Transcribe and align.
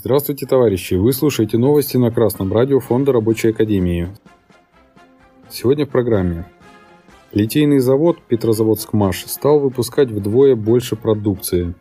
Здравствуйте, 0.00 0.46
товарищи! 0.46 0.94
Вы 0.94 1.12
слушаете 1.12 1.58
новости 1.58 1.96
на 1.96 2.12
Красном 2.12 2.52
радио 2.52 2.78
Фонда 2.78 3.10
Рабочей 3.10 3.48
Академии. 3.48 4.06
Сегодня 5.50 5.86
в 5.86 5.88
программе. 5.88 6.46
Литейный 7.32 7.80
завод 7.80 8.18
Петрозаводск-Маш 8.28 9.24
стал 9.26 9.58
выпускать 9.58 10.12
вдвое 10.12 10.54
больше 10.54 10.94
продукции. 10.94 11.74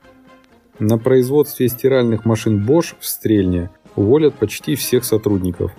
На 0.79 0.97
производстве 0.97 1.67
стиральных 1.67 2.25
машин 2.25 2.65
Bosch 2.67 2.95
в 2.99 3.05
Стрельне 3.05 3.69
уволят 3.95 4.33
почти 4.33 4.73
всех 4.73 5.05
сотрудников. 5.05 5.71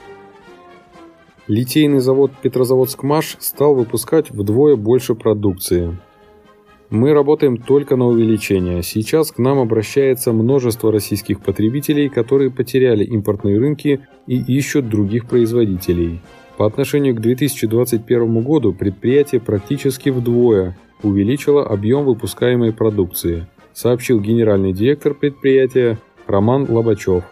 Литейный 1.49 1.99
завод 1.99 2.31
Петрозаводск-Маш 2.41 3.37
стал 3.41 3.75
выпускать 3.75 4.31
вдвое 4.31 4.77
больше 4.77 5.17
продукции. 5.17 5.99
Мы 6.91 7.13
работаем 7.13 7.59
только 7.59 7.97
на 7.97 8.07
увеличение. 8.07 8.83
Сейчас 8.83 9.31
к 9.31 9.39
нам 9.39 9.59
обращается 9.59 10.33
множество 10.33 10.91
российских 10.91 11.41
потребителей, 11.41 12.09
которые 12.09 12.51
потеряли 12.51 13.05
импортные 13.05 13.59
рынки 13.59 14.01
и 14.27 14.39
ищут 14.39 14.89
других 14.89 15.27
производителей. 15.27 16.21
По 16.57 16.67
отношению 16.67 17.15
к 17.15 17.21
2021 17.21 18.41
году 18.43 18.73
предприятие 18.73 19.41
практически 19.41 20.09
вдвое 20.09 20.79
увеличило 21.03 21.65
объем 21.67 22.05
выпускаемой 22.05 22.73
продукции, 22.73 23.47
сообщил 23.75 24.19
генеральный 24.21 24.73
директор 24.73 25.13
предприятия 25.13 25.99
Роман 26.27 26.67
Лобачев. 26.69 27.23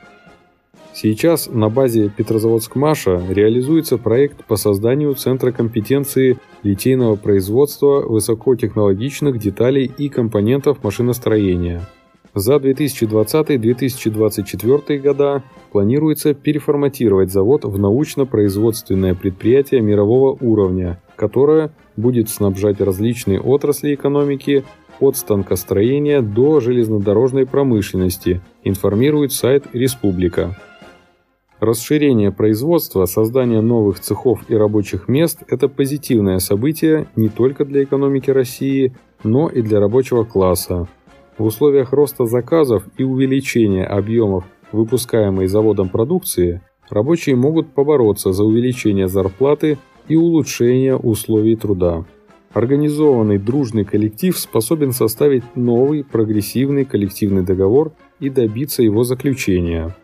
Сейчас 0.98 1.50
на 1.52 1.68
базе 1.68 2.08
Петрозаводск-Маша 2.08 3.22
реализуется 3.28 3.98
проект 3.98 4.46
по 4.46 4.56
созданию 4.56 5.14
Центра 5.14 5.52
компетенции 5.52 6.38
литейного 6.62 7.16
производства 7.16 8.00
высокотехнологичных 8.00 9.38
деталей 9.38 9.92
и 9.98 10.08
компонентов 10.08 10.82
машиностроения. 10.82 11.82
За 12.32 12.56
2020-2024 12.56 14.98
года 14.98 15.42
планируется 15.70 16.32
переформатировать 16.32 17.30
завод 17.30 17.66
в 17.66 17.78
научно-производственное 17.78 19.14
предприятие 19.14 19.82
мирового 19.82 20.38
уровня, 20.40 20.98
которое 21.14 21.72
будет 21.98 22.30
снабжать 22.30 22.80
различные 22.80 23.38
отрасли 23.38 23.94
экономики 23.94 24.64
от 24.98 25.18
станкостроения 25.18 26.22
до 26.22 26.60
железнодорожной 26.60 27.44
промышленности, 27.44 28.40
информирует 28.64 29.32
сайт 29.32 29.64
«Республика». 29.74 30.56
Расширение 31.60 32.32
производства, 32.32 33.06
создание 33.06 33.62
новых 33.62 33.98
цехов 33.98 34.40
и 34.48 34.54
рабочих 34.54 35.08
мест– 35.08 35.42
это 35.48 35.68
позитивное 35.68 36.38
событие 36.38 37.06
не 37.16 37.30
только 37.30 37.64
для 37.64 37.84
экономики 37.84 38.30
России, 38.30 38.94
но 39.24 39.48
и 39.48 39.62
для 39.62 39.80
рабочего 39.80 40.24
класса. 40.24 40.86
В 41.38 41.44
условиях 41.44 41.94
роста 41.94 42.26
заказов 42.26 42.82
и 42.98 43.04
увеличения 43.04 43.86
объемов 43.86 44.44
выпускаемой 44.70 45.46
заводом 45.46 45.88
продукции 45.88 46.60
рабочие 46.90 47.36
могут 47.36 47.72
побороться 47.72 48.32
за 48.32 48.44
увеличение 48.44 49.08
зарплаты 49.08 49.78
и 50.08 50.16
улучшение 50.16 50.94
условий 50.96 51.56
труда. 51.56 52.04
Организованный 52.52 53.38
дружный 53.38 53.84
коллектив 53.84 54.36
способен 54.36 54.92
составить 54.92 55.44
новый 55.56 56.04
прогрессивный 56.04 56.84
коллективный 56.84 57.42
договор 57.42 57.92
и 58.20 58.28
добиться 58.28 58.82
его 58.82 59.04
заключения. 59.04 59.94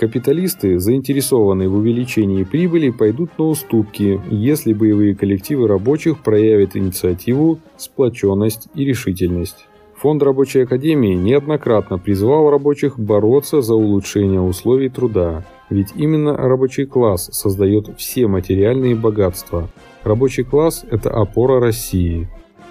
Капиталисты, 0.00 0.78
заинтересованные 0.78 1.68
в 1.68 1.74
увеличении 1.74 2.42
прибыли, 2.44 2.88
пойдут 2.88 3.32
на 3.36 3.44
уступки, 3.44 4.18
если 4.30 4.72
боевые 4.72 5.14
коллективы 5.14 5.68
рабочих 5.68 6.20
проявят 6.20 6.74
инициативу, 6.74 7.58
сплоченность 7.76 8.68
и 8.74 8.86
решительность. 8.86 9.66
Фонд 9.96 10.22
Рабочей 10.22 10.62
Академии 10.62 11.12
неоднократно 11.12 11.98
призывал 11.98 12.48
рабочих 12.48 12.98
бороться 12.98 13.60
за 13.60 13.74
улучшение 13.74 14.40
условий 14.40 14.88
труда, 14.88 15.44
ведь 15.68 15.88
именно 15.94 16.34
рабочий 16.34 16.86
класс 16.86 17.28
создает 17.30 17.90
все 17.98 18.26
материальные 18.26 18.94
богатства. 18.94 19.68
Рабочий 20.02 20.44
класс– 20.44 20.82
это 20.90 21.10
опора 21.10 21.60
России. 21.60 22.26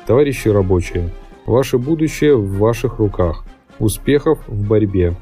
Товарищи 0.07 0.47
рабочие, 0.47 1.11
ваше 1.45 1.77
будущее 1.77 2.35
в 2.35 2.57
ваших 2.57 2.97
руках. 2.97 3.45
Успехов 3.77 4.39
в 4.47 4.67
борьбе! 4.67 5.15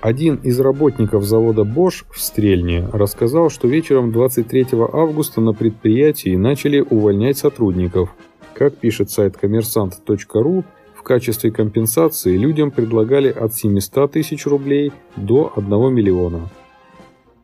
Один 0.00 0.36
из 0.36 0.60
работников 0.60 1.24
завода 1.24 1.62
Bosch 1.62 2.04
в 2.12 2.20
Стрельне 2.20 2.88
рассказал, 2.92 3.50
что 3.50 3.66
вечером 3.66 4.12
23 4.12 4.68
августа 4.92 5.40
на 5.40 5.52
предприятии 5.52 6.36
начали 6.36 6.78
увольнять 6.78 7.36
сотрудников. 7.36 8.14
Как 8.54 8.76
пишет 8.76 9.10
сайт 9.10 9.36
коммерсант.ру, 9.36 10.64
в 10.94 11.02
качестве 11.02 11.50
компенсации 11.50 12.36
людям 12.36 12.70
предлагали 12.70 13.28
от 13.28 13.54
700 13.54 14.12
тысяч 14.12 14.46
рублей 14.46 14.92
до 15.16 15.52
1 15.56 15.92
миллиона. 15.92 16.48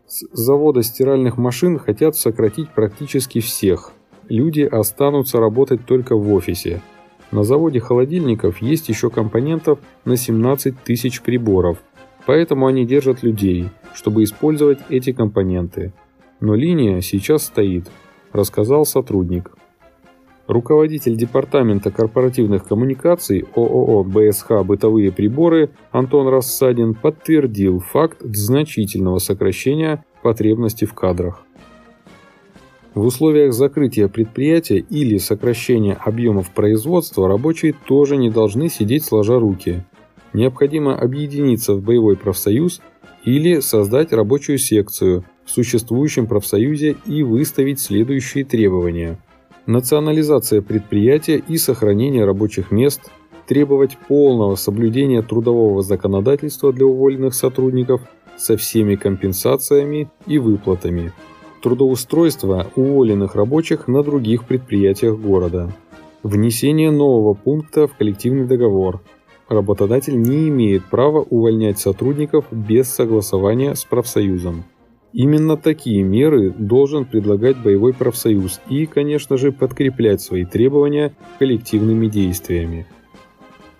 С 0.06 0.24
завода 0.32 0.84
стиральных 0.84 1.36
машин 1.36 1.80
хотят 1.80 2.14
сократить 2.14 2.70
практически 2.70 3.40
всех. 3.40 3.90
Люди 4.28 4.60
останутся 4.60 5.40
работать 5.40 5.84
только 5.86 6.14
в 6.14 6.32
офисе. 6.32 6.82
На 7.32 7.42
заводе 7.42 7.80
холодильников 7.80 8.62
есть 8.62 8.88
еще 8.88 9.10
компонентов 9.10 9.80
на 10.04 10.16
17 10.16 10.84
тысяч 10.84 11.20
приборов– 11.20 11.78
Поэтому 12.26 12.66
они 12.66 12.86
держат 12.86 13.22
людей, 13.22 13.68
чтобы 13.94 14.24
использовать 14.24 14.78
эти 14.88 15.12
компоненты. 15.12 15.92
Но 16.40 16.54
линия 16.54 17.00
сейчас 17.00 17.44
стоит, 17.44 17.90
рассказал 18.32 18.86
сотрудник. 18.86 19.52
Руководитель 20.46 21.16
департамента 21.16 21.90
корпоративных 21.90 22.66
коммуникаций 22.66 23.46
ООО 23.54 24.04
«БСХ. 24.04 24.62
Бытовые 24.64 25.10
приборы» 25.10 25.70
Антон 25.90 26.28
Рассадин 26.28 26.94
подтвердил 26.94 27.80
факт 27.80 28.18
значительного 28.20 29.18
сокращения 29.18 30.04
потребности 30.22 30.84
в 30.84 30.92
кадрах. 30.92 31.44
В 32.94 33.06
условиях 33.06 33.54
закрытия 33.54 34.08
предприятия 34.08 34.78
или 34.78 35.16
сокращения 35.16 35.94
объемов 35.94 36.50
производства 36.50 37.26
рабочие 37.26 37.74
тоже 37.86 38.16
не 38.16 38.30
должны 38.30 38.68
сидеть 38.68 39.04
сложа 39.04 39.38
руки 39.40 39.82
необходимо 40.34 40.94
объединиться 40.98 41.74
в 41.74 41.82
боевой 41.82 42.16
профсоюз 42.16 42.82
или 43.24 43.60
создать 43.60 44.12
рабочую 44.12 44.58
секцию 44.58 45.24
в 45.46 45.50
существующем 45.50 46.26
профсоюзе 46.26 46.96
и 47.06 47.22
выставить 47.22 47.80
следующие 47.80 48.44
требования. 48.44 49.18
Национализация 49.66 50.60
предприятия 50.60 51.42
и 51.48 51.56
сохранение 51.56 52.26
рабочих 52.26 52.70
мест, 52.70 53.10
требовать 53.46 53.96
полного 53.96 54.56
соблюдения 54.56 55.22
трудового 55.22 55.82
законодательства 55.82 56.72
для 56.72 56.86
уволенных 56.86 57.34
сотрудников 57.34 58.02
со 58.36 58.56
всеми 58.56 58.96
компенсациями 58.96 60.10
и 60.26 60.38
выплатами, 60.38 61.12
трудоустройство 61.62 62.66
уволенных 62.74 63.36
рабочих 63.36 63.86
на 63.86 64.02
других 64.02 64.44
предприятиях 64.44 65.18
города, 65.18 65.72
внесение 66.22 66.90
нового 66.90 67.34
пункта 67.34 67.86
в 67.86 67.96
коллективный 67.96 68.46
договор– 68.46 69.00
работодатель 69.48 70.20
не 70.20 70.48
имеет 70.48 70.84
права 70.84 71.20
увольнять 71.20 71.78
сотрудников 71.78 72.46
без 72.50 72.88
согласования 72.88 73.74
с 73.74 73.84
профсоюзом. 73.84 74.64
Именно 75.12 75.56
такие 75.56 76.02
меры 76.02 76.50
должен 76.50 77.04
предлагать 77.04 77.56
боевой 77.62 77.94
профсоюз 77.94 78.60
и, 78.68 78.84
конечно 78.86 79.36
же, 79.36 79.52
подкреплять 79.52 80.20
свои 80.20 80.44
требования 80.44 81.14
коллективными 81.38 82.08
действиями. 82.08 82.86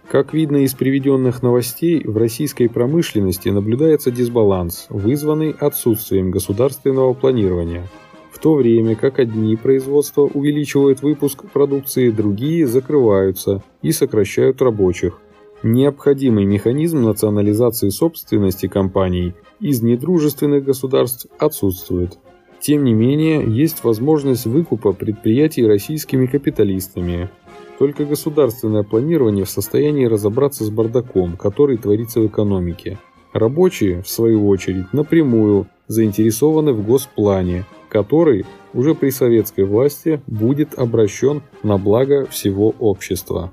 Как 0.09 0.33
видно 0.33 0.59
из 0.59 0.75
приведенных 0.75 1.43
новостей, 1.43 2.05
в 2.05 2.17
российской 2.17 2.69
промышленности 2.69 3.49
наблюдается 3.49 4.13
дисбаланс, 4.13 4.87
вызванный 4.91 5.51
отсутствием 5.51 6.31
государственного 6.31 7.15
планирования. 7.15 7.89
В 8.31 8.39
то 8.39 8.55
время 8.55 8.95
как 8.95 9.19
одни 9.19 9.57
производства 9.57 10.23
увеличивают 10.23 11.03
выпуск 11.03 11.45
продукции, 11.53 12.11
другие 12.11 12.67
закрываются 12.69 13.65
и 13.83 13.91
сокращают 13.91 14.63
рабочих. 14.63 15.21
Необходимый 15.67 16.45
механизм 16.45 17.05
национализации 17.05 17.89
собственности 17.89 18.67
компаний 18.67 19.33
из 19.61 19.81
недружественных 19.81 20.63
государств 20.63 21.27
отсутствует. 21.39 22.19
Тем 22.61 22.85
не 22.85 22.93
менее, 22.93 23.43
есть 23.47 23.83
возможность 23.83 24.45
выкупа 24.45 24.93
предприятий 24.93 25.67
российскими 25.67 26.27
капиталистами. 26.27 27.31
Только 27.79 28.05
государственное 28.05 28.83
планирование 28.83 29.47
в 29.47 29.51
состоянии 29.51 30.05
разобраться 30.05 30.65
с 30.65 30.71
бардаком, 30.71 31.39
который 31.39 31.79
творится 31.79 32.21
в 32.21 32.27
экономике. 32.27 32.99
Рабочие, 33.33 34.03
в 34.03 34.09
свою 34.11 34.47
очередь, 34.47 34.93
напрямую 34.93 35.67
заинтересованы 35.89 36.75
в 36.75 36.87
госплане, 36.87 37.65
который 37.89 38.45
уже 38.75 38.95
при 38.95 39.09
советской 39.09 39.65
власти 39.65 40.21
будет 40.27 40.79
обращен 40.79 41.41
на 41.63 41.79
благо 41.79 42.27
всего 42.27 42.75
общества. 42.79 43.51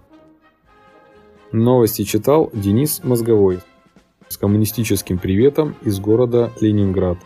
Новости 1.51 2.03
читал 2.03 2.49
Денис 2.53 3.01
Мозговой 3.03 3.59
с 4.29 4.37
коммунистическим 4.37 5.17
приветом 5.17 5.75
из 5.81 5.99
города 5.99 6.51
Ленинград. 6.61 7.17